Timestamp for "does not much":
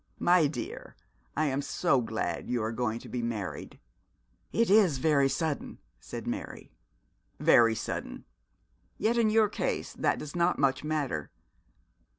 10.17-10.83